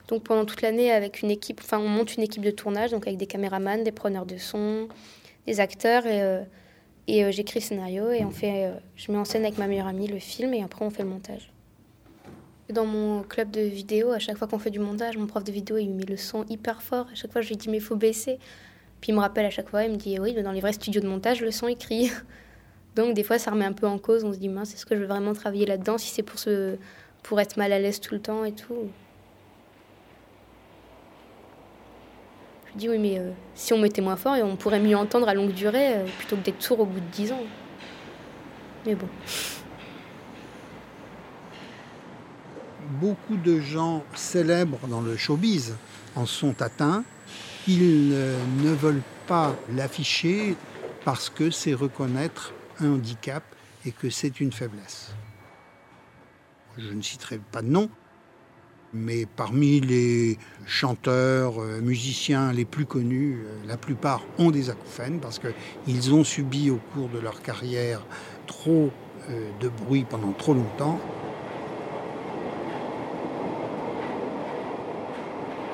Donc 0.09 0.23
pendant 0.23 0.47
toute 0.47 0.63
l'année, 0.63 0.91
avec 0.91 1.21
une 1.21 1.31
équipe, 1.31 1.61
enfin, 1.63 1.79
on 1.79 1.89
monte 1.89 2.17
une 2.17 2.23
équipe 2.23 2.43
de 2.43 2.51
tournage, 2.51 2.91
donc 2.91 3.07
avec 3.07 3.19
des 3.19 3.27
caméramans, 3.27 3.85
des 3.85 3.93
preneurs 3.93 4.25
de 4.25 4.39
son, 4.39 4.89
des 5.47 5.61
acteurs, 5.61 6.07
et, 6.07 6.43
et 7.07 7.31
j'écris 7.33 7.61
le 7.61 7.65
scénario, 7.65 8.11
et 8.11 8.25
on 8.25 8.31
fait, 8.31 8.73
je 8.97 9.13
mets 9.13 9.19
en 9.19 9.27
scène 9.27 9.43
avec 9.45 9.59
ma 9.59 9.67
meilleure 9.67 9.89
amie 9.89 10.07
le 10.07 10.19
film, 10.19 10.55
et 10.55 10.63
après 10.63 10.85
on 10.85 10.91
fait 10.91 11.03
le 11.03 11.11
montage. 11.11 11.53
Dans 12.71 12.87
mon 12.87 13.23
club 13.23 13.51
de 13.51 13.61
vidéo, 13.61 14.13
à 14.13 14.21
chaque 14.21 14.37
fois 14.37 14.47
qu'on 14.47 14.61
fait 14.61 14.71
du 14.71 14.79
montage, 14.79 15.17
mon 15.17 15.27
prof 15.27 15.43
de 15.43 15.51
vidéo, 15.51 15.77
il 15.77 15.91
met 15.91 16.05
le 16.05 16.17
son 16.17 16.45
hyper 16.49 16.83
fort. 16.83 17.09
À 17.11 17.15
chaque 17.17 17.33
fois, 17.33 17.41
je 17.41 17.49
lui 17.49 17.57
dis, 17.57 17.69
mais 17.69 17.79
il 17.79 17.83
faut 17.83 17.97
baisser. 17.97 18.39
Puis 19.01 19.13
il 19.13 19.15
me 19.15 19.21
rappelle 19.21 19.47
à 19.47 19.51
chaque 19.51 19.69
fois, 19.69 19.85
il 19.85 19.93
me 19.93 19.97
dit, 19.97 20.19
oui, 20.19 20.35
dans 20.43 20.53
les 20.53 20.61
vrais 20.61 20.73
studios 20.73 21.01
de 21.01 21.09
montage, 21.09 21.41
le 21.41 21.51
son 21.51 21.73
crie. 21.75 22.11
Donc 22.97 23.15
des 23.15 23.23
fois, 23.23 23.39
ça 23.39 23.51
remet 23.51 23.65
un 23.65 23.73
peu 23.73 23.87
en 23.87 23.99
cause. 23.99 24.25
On 24.25 24.33
se 24.33 24.39
dit, 24.39 24.49
mince, 24.49 24.75
est-ce 24.75 24.85
que 24.85 24.95
je 24.95 25.01
veux 25.01 25.07
vraiment 25.07 25.33
travailler 25.33 25.67
là-dedans 25.67 25.99
si 25.99 26.11
c'est 26.11 26.23
pour, 26.23 26.41
pour 27.23 27.41
être 27.41 27.57
mal 27.57 27.73
à 27.73 27.79
l'aise 27.79 28.01
tout 28.01 28.15
le 28.15 28.21
temps 28.21 28.45
et 28.45 28.53
tout? 28.53 28.91
Je 32.73 32.79
dis, 32.79 32.89
oui, 32.89 32.99
mais 32.99 33.19
euh, 33.19 33.31
si 33.55 33.73
on 33.73 33.79
mettait 33.79 34.03
moins 34.03 34.17
fort, 34.17 34.37
on 34.43 34.57
pourrait 34.57 34.81
mieux 34.81 34.97
entendre 34.97 35.29
à 35.29 35.35
longue 35.35 35.53
durée 35.53 35.97
euh, 35.97 36.05
plutôt 36.19 36.37
que 36.37 36.43
d'être 36.43 36.63
sourd 36.63 36.81
au 36.81 36.85
bout 36.85 37.01
de 37.01 37.11
10 37.13 37.33
ans. 37.33 37.43
Mais 38.87 38.95
bon. 38.95 39.09
beaucoup 43.01 43.37
de 43.37 43.61
gens 43.61 44.03
célèbres 44.15 44.79
dans 44.89 45.01
le 45.01 45.17
showbiz 45.17 45.75
en 46.17 46.27
sont 46.27 46.61
atteints. 46.61 47.05
Ils 47.73 48.17
ne 48.65 48.73
veulent 48.73 49.03
pas 49.29 49.55
l'afficher 49.77 50.57
parce 51.05 51.31
que 51.31 51.53
c'est 51.53 51.73
reconnaître 51.73 52.53
un 52.81 52.95
handicap 52.95 53.45
et 53.87 53.93
que 53.93 54.11
c'est 54.11 54.41
une 54.41 54.51
faiblesse. 54.51 55.13
Je 56.77 56.93
ne 56.93 57.01
citerai 57.01 57.39
pas 57.39 57.63
de 57.63 57.69
nom, 57.69 57.89
mais 58.93 59.25
parmi 59.25 59.79
les 59.79 60.37
chanteurs, 60.67 61.63
euh, 61.63 61.81
musiciens 61.81 62.53
les 62.53 62.65
plus 62.65 62.87
connus, 62.87 63.45
euh, 63.45 63.69
la 63.69 63.77
plupart 63.77 64.23
ont 64.39 64.51
des 64.51 64.69
acouphènes 64.69 65.21
parce 65.21 65.39
qu'ils 65.39 66.13
ont 66.13 66.25
subi 66.25 66.71
au 66.71 66.81
cours 66.93 67.09
de 67.09 67.21
leur 67.21 67.41
carrière 67.41 68.05
trop 68.49 68.91
euh, 69.29 69.49
de 69.61 69.69
bruit 69.69 70.05
pendant 70.11 70.33
trop 70.33 70.55
longtemps. 70.55 70.99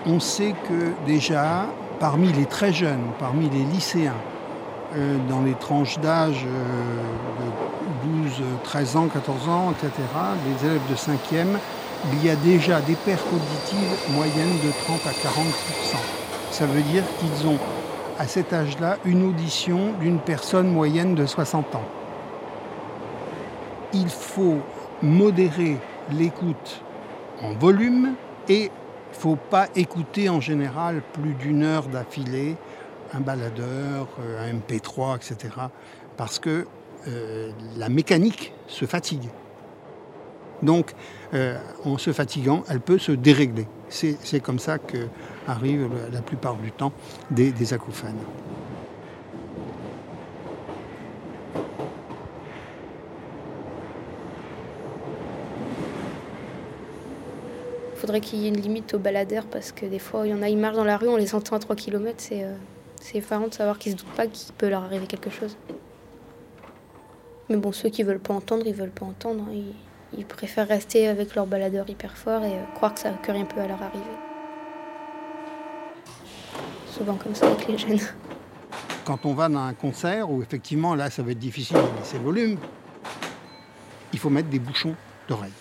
on 0.07 0.21
sait 0.21 0.55
que 0.69 0.93
déjà, 1.05 1.69
parmi 1.99 2.33
les 2.33 2.47
très 2.47 2.73
jeunes, 2.73 3.05
parmi 3.19 3.49
les 3.51 3.65
lycéens, 3.65 4.15
euh, 4.97 5.17
dans 5.29 5.43
les 5.43 5.55
tranches 5.55 5.99
d'âge 5.99 6.47
euh, 6.47 7.03
de 8.05 8.23
12, 8.25 8.43
13 8.65 8.97
ans, 8.97 9.09
14 9.09 9.49
ans, 9.49 9.73
etc., 9.73 9.93
les 10.47 10.67
élèves 10.67 10.81
de 10.89 10.95
5e, 10.95 11.59
il 12.13 12.25
y 12.25 12.31
a 12.31 12.37
déjà 12.37 12.81
des 12.81 12.95
pertes 12.95 13.27
auditives 13.33 14.15
moyennes 14.15 14.59
de 14.65 14.71
30 14.85 15.01
à 15.07 15.11
40% 15.11 15.97
Ça 16.51 16.67
veut 16.67 16.83
dire 16.83 17.03
qu'ils 17.19 17.49
ont 17.49 17.59
à 18.19 18.27
cet 18.27 18.53
âge-là 18.53 18.97
une 19.05 19.29
audition 19.29 19.93
d'une 20.01 20.19
personne 20.19 20.69
moyenne 20.69 21.15
de 21.15 21.27
60 21.27 21.75
ans. 21.75 21.85
Il 23.93 24.09
faut 24.09 24.59
modérer 25.03 25.79
l'écoute 26.13 26.83
en 27.43 27.53
volume 27.55 28.15
et 28.49 28.71
il 29.17 29.19
ne 29.19 29.23
faut 29.23 29.37
pas 29.51 29.69
écouter 29.75 30.29
en 30.29 30.43
général 30.43 31.01
plus 31.15 31.33
d'une 31.33 31.63
heure 31.63 31.89
d'affilée 31.89 32.55
un 33.15 33.21
baladeur, 33.21 34.09
euh, 34.21 34.51
un 34.51 34.59
MP3, 34.59 35.17
etc. 35.17 35.55
Parce 36.19 36.39
que 36.39 36.67
euh, 37.09 37.51
la 37.79 37.89
mécanique 37.89 38.53
se 38.67 38.85
fatigue. 38.85 39.31
Donc, 40.63 40.93
euh, 41.33 41.57
en 41.85 41.97
se 41.97 42.13
fatiguant, 42.13 42.63
elle 42.69 42.81
peut 42.81 42.99
se 42.99 43.13
dérégler. 43.13 43.67
C'est 43.89 44.41
comme 44.41 44.59
ça 44.59 44.79
qu'arrivent 44.79 45.89
la 46.13 46.21
plupart 46.21 46.57
du 46.57 46.71
temps 46.71 46.93
des, 47.31 47.53
des 47.53 47.73
acouphènes. 47.73 48.19
Faudrait 57.97 58.21
qu'il 58.21 58.41
y 58.41 58.47
ait 58.47 58.49
une 58.49 58.61
limite 58.61 58.95
aux 58.95 58.99
baladeurs 58.99 59.47
parce 59.47 59.73
que 59.73 59.87
des 59.87 59.99
fois, 59.99 60.27
il 60.27 60.31
y 60.31 60.35
en 60.35 60.43
a, 60.43 60.49
ils 60.49 60.59
marchent 60.59 60.77
dans 60.77 60.85
la 60.85 60.97
rue, 60.97 61.09
on 61.09 61.17
les 61.17 61.35
entend 61.35 61.57
à 61.57 61.59
3 61.59 61.77
km. 61.77 62.17
C'est 62.19 62.45
euh, 62.45 62.55
effarant 63.15 63.49
de 63.49 63.55
savoir 63.55 63.79
qu'ils 63.79 63.93
se 63.93 63.97
doutent 63.97 64.15
pas 64.15 64.27
qu'il 64.27 64.53
peut 64.55 64.69
leur 64.69 64.83
arriver 64.83 65.07
quelque 65.07 65.31
chose. 65.31 65.57
Mais 67.49 67.57
bon, 67.57 67.73
ceux 67.73 67.89
qui 67.89 68.03
veulent 68.03 68.19
pas 68.21 68.35
entendre, 68.35 68.67
ils 68.67 68.75
veulent 68.75 68.91
pas 68.91 69.07
entendre. 69.07 69.45
Hein. 69.49 69.63
Ils, 70.17 70.25
préfèrent 70.25 70.69
rester 70.69 71.09
avec 71.09 71.35
leur 71.35 71.47
baladeur 71.47 71.89
hyper 71.89 72.17
fort 72.17 72.43
et 72.43 72.55
euh, 72.55 72.65
croire 72.75 72.95
que, 72.95 73.01
ça, 73.01 73.11
que 73.23 73.33
rien 73.33 73.45
peut 73.45 73.57
leur 73.57 73.83
arriver. 73.83 74.05
Souvent 76.91 77.15
comme 77.15 77.35
ça 77.35 77.47
avec 77.47 77.69
les 77.69 77.79
jeunes. 77.79 78.01
Quand 79.05 79.27
on 79.27 79.35
va 79.35 79.49
dans 79.49 79.61
un 79.61 79.75
concert 79.75 80.31
où 80.31 80.43
effectivement 80.43 80.95
là 80.95 81.11
ça 81.11 81.23
va 81.23 81.33
être 81.33 81.39
difficile 81.39 81.77
de 81.77 81.99
baisser 81.99 82.19
le 82.19 82.25
volume, 82.25 82.59
il 84.13 84.19
faut 84.19 84.31
mettre 84.31 84.49
des 84.49 84.59
bouchons 84.59 84.95
d'oreilles. 85.29 85.53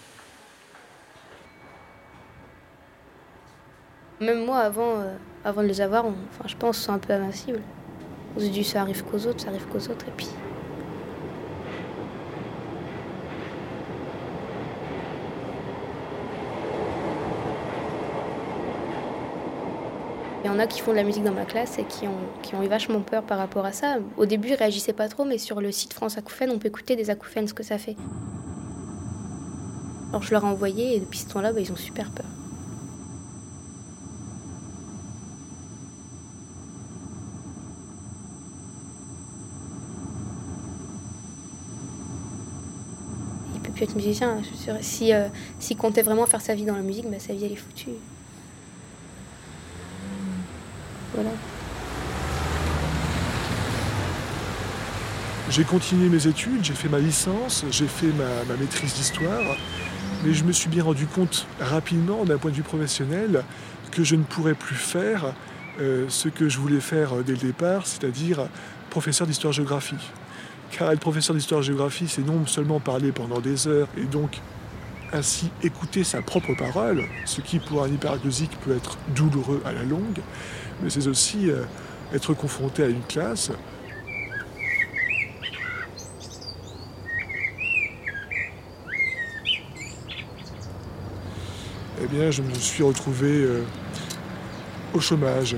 Même 4.21 4.45
moi, 4.45 4.59
avant, 4.59 4.99
euh, 4.99 5.13
avant 5.43 5.61
de 5.61 5.67
les 5.67 5.81
avoir, 5.81 6.05
je 6.45 6.55
pense, 6.55 6.77
c'est 6.77 6.91
un 6.91 6.99
peu 6.99 7.11
invincible. 7.11 7.59
On 8.37 8.39
se 8.39 8.45
dit, 8.45 8.63
ça 8.63 8.81
arrive 8.81 9.03
qu'aux 9.03 9.27
autres, 9.27 9.41
ça 9.41 9.49
arrive 9.49 9.65
qu'aux 9.67 9.91
autres, 9.91 10.07
et 10.07 10.13
puis. 10.15 10.29
Il 20.43 20.47
y 20.47 20.49
en 20.49 20.59
a 20.59 20.67
qui 20.67 20.79
font 20.79 20.91
de 20.91 20.97
la 20.97 21.03
musique 21.03 21.23
dans 21.23 21.33
ma 21.33 21.43
classe 21.43 21.79
et 21.79 21.83
qui 21.83 22.07
ont, 22.07 22.11
qui 22.41 22.55
ont 22.55 22.63
eu 22.63 22.67
vachement 22.67 23.01
peur 23.01 23.23
par 23.23 23.37
rapport 23.37 23.65
à 23.65 23.73
ça. 23.73 23.97
Au 24.15 24.25
début, 24.25 24.49
ils 24.49 24.55
réagissaient 24.55 24.93
pas 24.93 25.09
trop, 25.09 25.25
mais 25.25 25.39
sur 25.39 25.59
le 25.59 25.71
site 25.71 25.91
France 25.91 26.17
Acouphènes, 26.17 26.51
on 26.51 26.59
peut 26.59 26.67
écouter 26.67 26.95
des 26.95 27.09
acouphènes, 27.09 27.47
ce 27.47 27.53
que 27.53 27.63
ça 27.63 27.77
fait. 27.77 27.97
Alors 30.09 30.21
je 30.21 30.31
leur 30.31 30.43
ai 30.43 30.47
envoyé 30.47 30.95
et 30.95 30.99
depuis 31.01 31.19
ce 31.19 31.27
temps-là, 31.29 31.51
bah, 31.51 31.59
ils 31.59 31.71
ont 31.71 31.75
super 31.75 32.11
peur. 32.11 32.27
Musicien. 43.93 44.37
Si, 44.81 45.13
euh, 45.13 45.27
s'il 45.59 45.77
comptait 45.77 46.01
vraiment 46.01 46.25
faire 46.25 46.41
sa 46.41 46.55
vie 46.55 46.65
dans 46.65 46.75
la 46.75 46.81
musique, 46.81 47.09
bah, 47.09 47.17
sa 47.19 47.33
vie 47.33 47.45
elle 47.45 47.51
est 47.51 47.55
foutue. 47.55 47.91
Voilà. 51.13 51.29
J'ai 55.49 55.63
continué 55.63 56.09
mes 56.09 56.27
études, 56.27 56.63
j'ai 56.63 56.73
fait 56.73 56.89
ma 56.89 56.99
licence, 56.99 57.63
j'ai 57.69 57.87
fait 57.87 58.07
ma, 58.07 58.55
maîtrise 58.55 58.93
d'histoire, 58.95 59.55
mais 60.23 60.33
je 60.33 60.43
me 60.43 60.51
suis 60.51 60.69
bien 60.69 60.83
rendu 60.83 61.05
compte 61.05 61.45
rapidement, 61.59 62.25
d'un 62.25 62.37
point 62.37 62.49
de 62.49 62.55
vue 62.55 62.63
professionnel, 62.63 63.43
que 63.91 64.03
je 64.03 64.15
ne 64.15 64.23
pourrais 64.23 64.55
plus 64.55 64.75
faire 64.75 65.33
euh, 65.79 66.05
ce 66.09 66.29
que 66.29 66.49
je 66.49 66.57
voulais 66.57 66.79
faire 66.79 67.13
euh, 67.13 67.23
dès 67.23 67.33
le 67.33 67.37
départ, 67.37 67.85
c'est-à-dire 67.85 68.47
professeur 68.89 69.27
d'histoire-géographie. 69.27 69.95
Car 70.71 70.91
être 70.91 70.99
professeur 70.99 71.35
d'histoire-géographie, 71.35 72.07
c'est 72.07 72.25
non 72.25 72.45
seulement 72.45 72.79
parler 72.79 73.11
pendant 73.11 73.39
des 73.39 73.67
heures 73.67 73.87
et 73.97 74.03
donc 74.03 74.41
ainsi 75.13 75.49
écouter 75.63 76.03
sa 76.03 76.21
propre 76.21 76.53
parole, 76.53 77.03
ce 77.25 77.41
qui 77.41 77.59
pour 77.59 77.83
un 77.83 77.87
hyperacousique 77.87 78.51
peut 78.65 78.75
être 78.75 78.97
douloureux 79.15 79.61
à 79.65 79.71
la 79.71 79.83
longue, 79.83 80.19
mais 80.81 80.89
c'est 80.89 81.07
aussi 81.07 81.49
euh, 81.49 81.63
être 82.13 82.33
confronté 82.33 82.83
à 82.83 82.87
une 82.87 83.03
classe 83.03 83.51
eh 92.05 92.07
bien, 92.07 92.29
je 92.29 92.41
me 92.41 92.53
suis 92.53 92.83
retrouvé 92.83 93.29
euh, 93.29 93.63
au 94.93 94.99
chômage. 94.99 95.55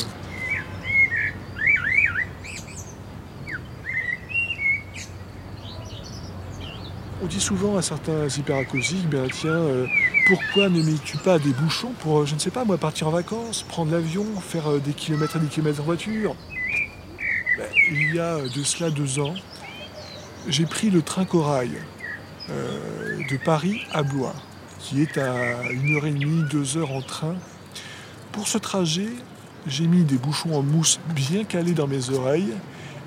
Souvent 7.40 7.78
à 7.78 7.82
certains 7.82 8.28
hyperacousiques, 8.28 9.08
ben 9.10 9.30
tiens, 9.32 9.52
euh, 9.52 9.86
pourquoi 10.28 10.68
ne 10.68 10.82
mets-tu 10.82 11.18
pas 11.18 11.40
des 11.40 11.52
bouchons 11.52 11.94
pour, 12.00 12.20
euh, 12.20 12.26
je 12.26 12.34
ne 12.34 12.40
sais 12.40 12.50
pas 12.50 12.66
moi, 12.66 12.78
partir 12.78 13.08
en 13.08 13.12
vacances, 13.12 13.64
prendre 13.64 13.92
l'avion, 13.92 14.26
faire 14.42 14.70
euh, 14.70 14.80
des 14.80 14.92
kilomètres 14.92 15.38
et 15.38 15.40
des 15.40 15.48
kilomètres 15.48 15.80
en 15.80 15.86
voiture? 15.86 16.36
Ben, 17.58 17.68
Il 17.90 18.16
y 18.16 18.20
a 18.20 18.40
de 18.42 18.64
cela 18.64 18.90
deux 18.90 19.20
ans, 19.20 19.34
j'ai 20.50 20.66
pris 20.66 20.90
le 20.90 21.02
train 21.02 21.24
corail 21.24 21.72
de 22.50 23.38
Paris 23.38 23.82
à 23.94 24.04
Blois, 24.04 24.36
qui 24.80 25.02
est 25.02 25.18
à 25.18 25.72
une 25.72 25.96
heure 25.96 26.06
et 26.06 26.12
demie, 26.12 26.44
deux 26.52 26.78
heures 26.78 26.92
en 26.92 27.02
train. 27.02 27.36
Pour 28.34 28.48
ce 28.48 28.58
trajet, 28.58 29.10
j'ai 29.68 29.88
mis 29.88 30.04
des 30.04 30.18
bouchons 30.18 30.54
en 30.54 30.64
mousse 30.64 31.00
bien 31.16 31.46
calés 31.46 31.74
dans 31.74 31.88
mes 31.88 32.10
oreilles 32.10 32.54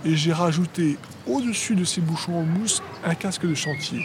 et 0.04 0.16
j'ai 0.16 0.32
rajouté 0.32 0.96
au-dessus 1.26 1.74
de 1.74 1.84
ces 1.84 2.00
bouchons 2.00 2.38
en 2.38 2.42
mousse 2.42 2.82
un 3.04 3.14
casque 3.14 3.46
de 3.46 3.54
chantier. 3.54 4.00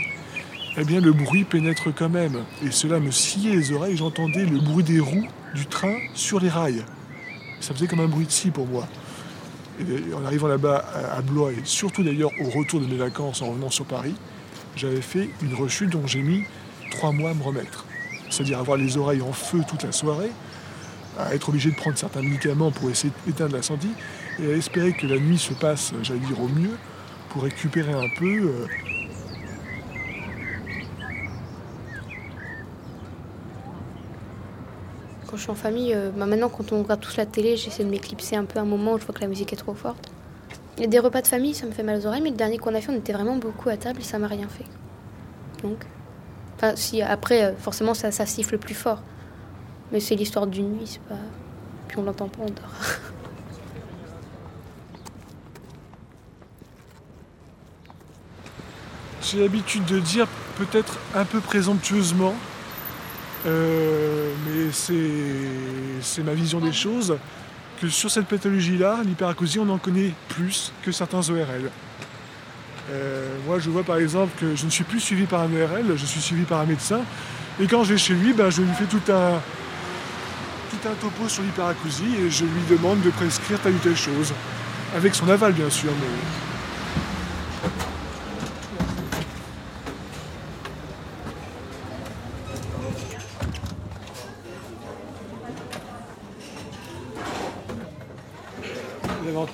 Eh 0.77 0.83
bien, 0.83 0.99
le 0.99 1.13
bruit 1.13 1.45
pénètre 1.45 1.93
quand 1.95 2.09
même, 2.09 2.43
et 2.65 2.71
cela 2.71 2.99
me 2.99 3.09
sciait 3.09 3.55
les 3.55 3.71
oreilles. 3.71 3.95
J'entendais 3.95 4.45
le 4.45 4.59
bruit 4.59 4.83
des 4.83 4.99
roues 4.99 5.27
du 5.53 5.65
train 5.65 5.95
sur 6.13 6.39
les 6.39 6.49
rails. 6.49 6.83
Ça 7.61 7.73
faisait 7.73 7.87
comme 7.87 8.01
un 8.01 8.07
bruit 8.07 8.25
de 8.25 8.31
scie 8.31 8.51
pour 8.51 8.67
moi. 8.67 8.87
En 10.13 10.25
arrivant 10.25 10.47
là-bas 10.47 10.85
à 11.13 11.21
Blois, 11.21 11.51
et 11.51 11.61
surtout 11.63 12.03
d'ailleurs 12.03 12.31
au 12.41 12.49
retour 12.49 12.81
de 12.81 12.85
mes 12.85 12.97
vacances 12.97 13.41
en 13.41 13.47
revenant 13.51 13.69
sur 13.69 13.85
Paris, 13.85 14.15
j'avais 14.75 15.01
fait 15.01 15.29
une 15.41 15.53
rechute 15.53 15.89
dont 15.89 16.05
j'ai 16.05 16.21
mis 16.21 16.43
trois 16.91 17.11
mois 17.13 17.31
à 17.31 17.33
me 17.33 17.43
remettre. 17.43 17.85
C'est-à-dire 18.29 18.59
avoir 18.59 18.77
les 18.77 18.97
oreilles 18.97 19.21
en 19.21 19.31
feu 19.31 19.61
toute 19.67 19.83
la 19.83 19.91
soirée, 19.93 20.31
à 21.17 21.33
être 21.33 21.49
obligé 21.49 21.71
de 21.71 21.75
prendre 21.75 21.97
certains 21.97 22.21
médicaments 22.21 22.71
pour 22.71 22.89
essayer 22.89 23.13
d'éteindre 23.25 23.55
l'incendie, 23.55 23.91
et 24.39 24.53
à 24.53 24.55
espérer 24.55 24.93
que 24.93 25.07
la 25.07 25.17
nuit 25.17 25.37
se 25.37 25.53
passe, 25.53 25.93
j'allais 26.01 26.19
dire, 26.19 26.41
au 26.41 26.47
mieux, 26.47 26.77
pour 27.29 27.43
récupérer 27.43 27.93
un 27.93 28.09
peu. 28.17 28.25
Euh, 28.25 28.67
quand 35.27 35.37
je 35.37 35.41
suis 35.41 35.51
en 35.51 35.55
famille, 35.55 35.93
euh, 35.93 36.11
bah, 36.15 36.25
maintenant 36.25 36.49
quand 36.49 36.71
on 36.71 36.81
regarde 36.81 37.01
tous 37.01 37.17
la 37.17 37.25
télé, 37.25 37.57
j'essaie 37.57 37.83
de 37.83 37.89
m'éclipser 37.89 38.35
un 38.35 38.45
peu 38.45 38.59
un 38.59 38.65
moment 38.65 38.93
où 38.93 38.99
je 38.99 39.05
vois 39.05 39.13
que 39.13 39.21
la 39.21 39.27
musique 39.27 39.53
est 39.53 39.57
trop 39.57 39.73
forte. 39.73 40.11
Et 40.77 40.87
des 40.87 40.99
repas 40.99 41.21
de 41.21 41.27
famille, 41.27 41.53
ça 41.53 41.65
me 41.65 41.71
fait 41.71 41.83
mal 41.83 41.99
aux 41.99 42.05
oreilles, 42.05 42.21
mais 42.21 42.31
le 42.31 42.35
dernier 42.35 42.57
qu'on 42.57 42.75
a 42.75 42.81
fait, 42.81 42.91
on 42.91 42.97
était 42.97 43.13
vraiment 43.13 43.37
beaucoup 43.37 43.69
à 43.69 43.77
table 43.77 44.01
et 44.01 44.03
ça 44.03 44.19
m'a 44.19 44.27
rien 44.27 44.47
fait. 44.49 44.65
Donc, 45.65 45.85
enfin, 46.57 46.75
si 46.75 47.01
après, 47.01 47.43
euh, 47.43 47.55
forcément, 47.57 47.93
ça, 47.93 48.11
ça 48.11 48.25
siffle 48.25 48.57
plus 48.57 48.75
fort. 48.75 49.01
Mais 49.91 49.99
c'est 49.99 50.15
l'histoire 50.15 50.47
d'une 50.47 50.73
nuit, 50.73 50.87
c'est 50.87 51.01
pas. 51.01 51.15
Puis 51.87 51.97
on 51.97 52.03
l'entend 52.03 52.27
pas, 52.27 52.41
on 52.41 52.47
dort. 52.47 53.11
J'ai 59.25 59.39
l'habitude 59.39 59.85
de 59.85 59.97
dire, 59.97 60.27
peut-être 60.55 60.99
un 61.15 61.25
peu 61.25 61.39
présomptueusement, 61.39 62.35
euh, 63.47 64.31
mais 64.45 64.69
c'est 64.71 66.23
ma 66.23 66.33
vision 66.33 66.59
des 66.59 66.71
choses, 66.71 67.17
que 67.81 67.89
sur 67.89 68.11
cette 68.11 68.27
pathologie-là, 68.27 68.99
l'hyperacousie, 69.03 69.57
on 69.57 69.69
en 69.69 69.79
connaît 69.79 70.13
plus 70.29 70.71
que 70.83 70.91
certains 70.91 71.27
ORL. 71.27 71.71
Euh, 72.91 73.35
moi, 73.47 73.57
je 73.57 73.71
vois 73.71 73.83
par 73.83 73.97
exemple 73.97 74.31
que 74.39 74.55
je 74.55 74.63
ne 74.63 74.69
suis 74.69 74.83
plus 74.83 74.99
suivi 74.99 75.25
par 75.25 75.41
un 75.41 75.49
ORL, 75.49 75.97
je 75.97 76.05
suis 76.05 76.21
suivi 76.21 76.43
par 76.43 76.59
un 76.59 76.65
médecin. 76.65 77.01
Et 77.59 77.65
quand 77.65 77.83
je 77.83 77.93
vais 77.93 77.97
chez 77.97 78.13
lui, 78.13 78.31
ben, 78.31 78.51
je 78.51 78.61
lui 78.61 78.73
fais 78.73 78.85
tout 78.85 79.11
un, 79.11 79.41
tout 80.69 80.87
un 80.87 80.93
topo 81.01 81.27
sur 81.27 81.41
l'hyperacousie 81.41 82.15
et 82.19 82.29
je 82.29 82.43
lui 82.43 82.61
demande 82.69 83.01
de 83.01 83.09
prescrire 83.09 83.59
telle 83.59 83.73
ou 83.73 83.79
telle 83.79 83.97
chose. 83.97 84.33
Avec 84.95 85.15
son 85.15 85.27
aval, 85.29 85.53
bien 85.53 85.71
sûr. 85.71 85.89
Mais... 85.99 86.44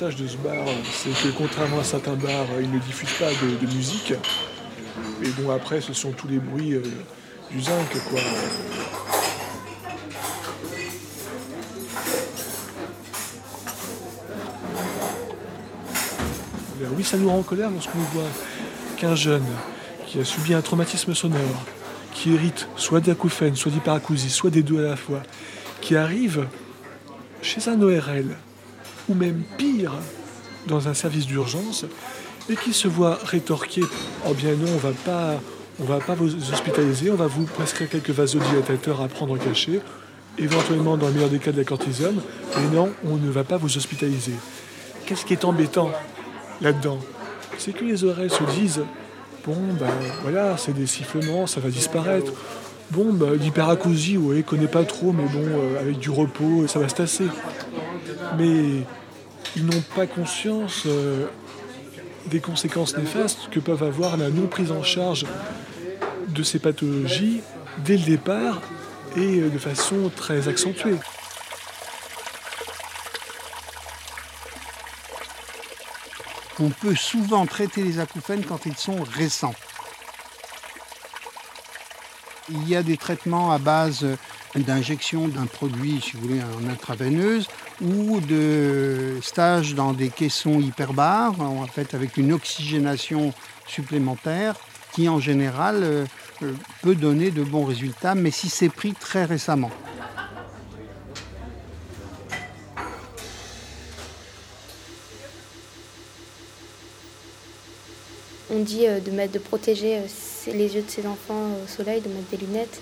De 0.01 0.27
ce 0.27 0.37
bar, 0.37 0.65
c'est 0.91 1.11
que 1.11 1.27
contrairement 1.37 1.79
à 1.79 1.83
certains 1.83 2.15
bars, 2.15 2.47
il 2.59 2.71
ne 2.71 2.79
diffuse 2.79 3.11
pas 3.19 3.29
de, 3.29 3.67
musique. 3.71 4.13
Et 5.23 5.29
bon, 5.39 5.51
après, 5.51 5.79
ce 5.79 5.93
sont 5.93 6.11
tous 6.11 6.27
les 6.27 6.39
bruits 6.39 6.73
euh, 6.73 6.81
du 7.51 7.61
zinc, 7.61 7.87
quoi. 8.09 8.19
oui, 16.97 17.03
ça 17.03 17.17
nous 17.17 17.29
rend 17.29 17.37
en 17.37 17.43
colère 17.43 17.69
lorsqu'on 17.69 17.99
voit 17.99 18.23
qu'un 18.97 19.13
jeune 19.13 19.45
qui 20.07 20.19
a 20.19 20.25
subi 20.25 20.55
un 20.55 20.61
traumatisme 20.61 21.13
sonore, 21.13 21.63
qui 22.11 22.33
hérite 22.33 22.67
soit 22.75 23.01
d'acouphènes, 23.01 23.55
soit 23.55 23.71
d'hyperacousie, 23.71 24.31
soit 24.31 24.49
des 24.49 24.63
deux 24.63 24.83
à 24.83 24.89
la 24.89 24.95
fois, 24.95 25.21
qui 25.79 25.95
arrive 25.95 26.47
chez 27.43 27.69
un 27.69 27.79
ORL, 27.83 28.35
ou 29.11 29.13
même 29.13 29.43
pire, 29.57 29.93
dans 30.67 30.87
un 30.87 30.93
service 30.93 31.25
d'urgence, 31.25 31.85
et 32.49 32.55
qui 32.55 32.73
se 32.73 32.87
voit 32.87 33.19
rétorquer 33.23 33.83
Oh 34.27 34.33
bien 34.33 34.51
non, 34.51 34.71
on 34.73 34.77
va 34.77 34.91
pas. 34.91 35.39
On 35.79 35.85
va 35.85 35.99
pas 35.99 36.13
vous 36.13 36.35
hospitaliser, 36.51 37.09
on 37.09 37.15
va 37.15 37.25
vous 37.25 37.45
prescrire 37.45 37.89
quelques 37.89 38.11
vasodilatateurs 38.11 39.01
à 39.01 39.07
prendre 39.07 39.37
cachet, 39.39 39.81
éventuellement 40.37 40.95
dans 40.95 41.07
le 41.07 41.13
meilleur 41.13 41.29
des 41.29 41.39
cas 41.39 41.51
de 41.51 41.57
la 41.57 41.63
cortisone, 41.63 42.21
mais 42.55 42.75
non, 42.75 42.91
on 43.03 43.15
ne 43.15 43.31
va 43.31 43.43
pas 43.43 43.57
vous 43.57 43.77
hospitaliser. 43.77 44.33
Qu'est-ce 45.05 45.25
qui 45.25 45.33
est 45.33 45.43
embêtant 45.43 45.89
là-dedans, 46.61 46.99
c'est 47.57 47.73
que 47.73 47.83
les 47.83 48.03
oreilles 48.03 48.29
se 48.29 48.43
disent 48.59 48.83
bon 49.45 49.57
ben 49.79 49.87
voilà, 50.21 50.57
c'est 50.57 50.73
des 50.73 50.85
sifflements, 50.85 51.47
ça 51.47 51.59
va 51.59 51.69
disparaître. 51.69 52.31
Bon 52.91 53.11
ben 53.13 53.33
l'hyperacousie, 53.33 54.17
ouais, 54.17 54.43
connaît 54.43 54.67
pas 54.67 54.83
trop, 54.83 55.11
mais 55.11 55.23
bon, 55.23 55.43
euh, 55.43 55.79
avec 55.79 55.97
du 55.97 56.09
repos, 56.09 56.67
ça 56.67 56.79
va 56.79 56.89
se 56.89 56.95
tasser. 56.95 57.27
Mais 58.37 58.85
ils 59.55 59.65
n'ont 59.65 59.83
pas 59.95 60.07
conscience 60.07 60.83
euh, 60.85 61.27
des 62.27 62.39
conséquences 62.39 62.97
néfastes 62.97 63.49
que 63.49 63.59
peuvent 63.59 63.83
avoir 63.83 64.17
la 64.17 64.29
non 64.29 64.47
prise 64.47 64.71
en 64.71 64.83
charge 64.83 65.25
de 66.27 66.43
ces 66.43 66.59
pathologies 66.59 67.41
dès 67.79 67.97
le 67.97 68.03
départ 68.03 68.61
et 69.15 69.39
euh, 69.41 69.49
de 69.49 69.57
façon 69.57 70.11
très 70.15 70.47
accentuée. 70.47 70.97
on 76.61 76.69
peut 76.69 76.95
souvent 76.95 77.45
traiter 77.45 77.83
les 77.83 77.99
acouphènes 77.99 78.45
quand 78.45 78.65
ils 78.65 78.77
sont 78.77 79.03
récents. 79.03 79.55
Il 82.49 82.67
y 82.67 82.75
a 82.75 82.83
des 82.83 82.97
traitements 82.97 83.51
à 83.51 83.57
base 83.57 84.05
d'injection 84.55 85.27
d'un 85.27 85.45
produit, 85.45 86.01
si 86.01 86.13
vous 86.13 86.27
voulez, 86.27 86.41
en 86.41 86.69
intraveineuse, 86.69 87.47
ou 87.81 88.19
de 88.19 89.17
stages 89.21 89.75
dans 89.75 89.93
des 89.93 90.09
caissons 90.09 90.59
hyperbares, 90.59 91.39
en 91.39 91.65
fait 91.67 91.93
avec 91.93 92.17
une 92.17 92.33
oxygénation 92.33 93.33
supplémentaire, 93.67 94.55
qui 94.93 95.07
en 95.07 95.19
général 95.19 95.83
euh, 95.83 96.05
euh, 96.43 96.53
peut 96.81 96.95
donner 96.95 97.31
de 97.31 97.43
bons 97.43 97.65
résultats, 97.65 98.15
mais 98.15 98.31
si 98.31 98.49
c'est 98.49 98.69
pris 98.69 98.93
très 98.93 99.25
récemment. 99.25 99.71
On 108.53 108.59
dit 108.59 108.85
euh, 108.85 108.99
de, 108.99 109.11
mettre, 109.11 109.31
de 109.31 109.39
protéger 109.39 110.01
les 110.47 110.75
yeux 110.75 110.81
de 110.81 110.89
ses 110.89 111.07
enfants 111.07 111.51
au 111.63 111.67
soleil, 111.67 112.01
de 112.01 112.09
mettre 112.09 112.29
des 112.31 112.37
lunettes. 112.37 112.81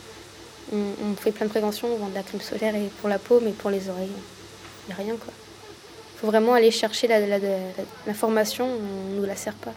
On, 0.71 1.15
fait 1.15 1.31
plein 1.31 1.45
de 1.45 1.51
prévention, 1.51 1.87
on 1.91 1.97
vend 1.97 2.09
de 2.09 2.15
la 2.15 2.23
crème 2.23 2.41
solaire 2.41 2.75
et 2.75 2.89
pour 2.99 3.09
la 3.09 3.17
peau, 3.17 3.41
mais 3.43 3.51
pour 3.51 3.69
les 3.69 3.89
oreilles, 3.89 4.11
il 4.11 4.87
n'y 4.87 4.93
a 4.93 5.03
rien. 5.03 5.15
quoi. 5.15 5.33
Il 6.15 6.19
faut 6.19 6.27
vraiment 6.27 6.53
aller 6.53 6.69
chercher 6.69 7.07
l'information, 8.05 8.67
on 8.67 9.13
ne 9.13 9.19
nous 9.19 9.25
la 9.25 9.35
sert 9.35 9.55
pas. 9.55 9.73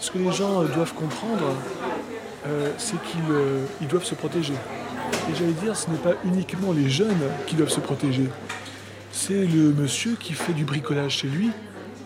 Ce 0.00 0.10
que 0.10 0.18
les 0.18 0.32
gens 0.32 0.62
euh, 0.62 0.66
doivent 0.66 0.94
comprendre, 0.94 1.54
c'est 2.78 2.96
qu'ils 3.02 3.88
doivent 3.88 4.04
se 4.04 4.14
protéger. 4.14 4.54
Et 5.30 5.34
j'allais 5.34 5.52
dire, 5.52 5.76
ce 5.76 5.90
n'est 5.90 5.98
pas 5.98 6.14
uniquement 6.24 6.72
les 6.72 6.88
jeunes 6.88 7.22
qui 7.46 7.56
doivent 7.56 7.68
se 7.68 7.80
protéger. 7.80 8.28
C'est 9.12 9.46
le 9.46 9.72
monsieur 9.72 10.16
qui 10.18 10.32
fait 10.32 10.52
du 10.52 10.64
bricolage 10.64 11.18
chez 11.18 11.28
lui, 11.28 11.50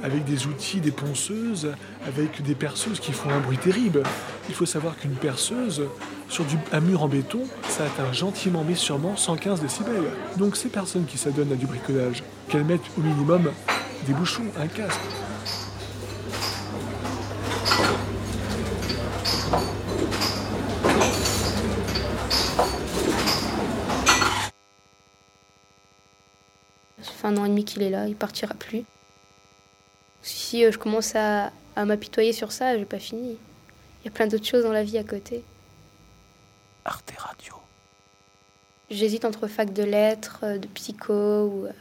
avec 0.03 0.25
des 0.25 0.47
outils, 0.47 0.81
des 0.81 0.91
ponceuses, 0.91 1.73
avec 2.07 2.43
des 2.43 2.55
perceuses 2.55 3.01
qui 3.01 3.13
font 3.13 3.31
un 3.31 3.41
bruit 3.41 3.59
terrible. 3.59 4.03
Il 4.49 4.55
faut 4.55 4.67
savoir 4.67 4.97
qu'une 4.97 5.15
perceuse, 5.15 5.83
sur 6.29 6.45
un 6.73 6.81
mur 6.81 7.03
en 7.03 7.09
béton, 7.09 7.41
ça 7.69 7.85
atteint 7.85 8.13
gentiment 8.13 8.65
mais 8.67 8.75
sûrement 8.75 9.17
115 9.17 9.61
décibels. 9.61 10.11
Donc 10.37 10.57
ces 10.57 10.69
personnes 10.69 11.07
qui 11.07 11.19
s'adonnent 11.19 11.53
à 11.53 11.57
du 11.57 11.67
bricolage, 11.67 12.23
qu'elles 12.49 12.65
mettent 12.65 12.81
au 12.99 13.01
minimum 13.01 13.51
des 14.07 14.13
bouchons, 14.13 14.45
un 14.59 14.67
casque. 14.67 15.01
Ça 27.01 27.11
fait 27.13 27.27
un 27.27 27.37
an 27.37 27.45
et 27.45 27.49
demi 27.49 27.65
qu'il 27.65 27.83
est 27.83 27.91
là, 27.91 28.07
il 28.09 28.17
partira 28.17 28.55
plus. 28.55 28.85
Si 30.23 30.65
euh, 30.65 30.71
je 30.73 30.79
commence 30.79 31.15
à, 31.17 31.51
m'apitoyer 31.77 32.33
sur 32.33 32.53
ça, 32.53 32.77
j'ai 32.77 32.85
pas 32.85 32.99
fini. 32.99 33.39
Il 34.03 34.07
y 34.07 34.09
a 34.09 34.11
plein 34.11 34.27
d'autres 34.27 34.47
choses 34.47 34.65
dans 34.65 34.73
la 34.73 34.83
vie 34.83 34.99
à 34.99 35.05
côté. 35.05 35.45
Arte 36.85 37.13
Radio. 37.17 37.55
J'hésite 38.91 39.25
entre 39.25 39.47
fac 39.47 39.73
de 39.73 39.85
lettres, 39.85 40.41
euh, 40.43 40.59
de 40.59 40.67
psycho 40.69 41.13
ou, 41.13 41.67
euh, 41.67 41.73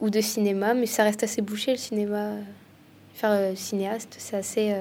ou 0.00 0.10
de 0.10 0.20
cinéma, 0.20 0.74
mais 0.74 0.86
ça 0.86 1.04
reste 1.04 1.22
assez 1.22 1.40
bouché 1.40 1.72
le 1.72 1.78
cinéma. 1.78 2.32
Faire 3.14 3.56
cinéaste, 3.56 4.16
c'est 4.18 4.36
assez 4.36 4.74